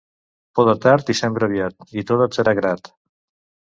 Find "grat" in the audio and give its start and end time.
2.61-2.95